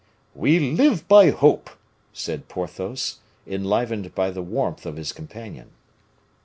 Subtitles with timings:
[0.33, 1.69] "We live by hope,"
[2.11, 5.69] said Porthos, enlivened by the warmth of his companion.